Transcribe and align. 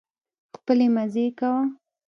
خپلې 0.55 0.87
مزې 0.95 1.27
کوه 1.39 1.61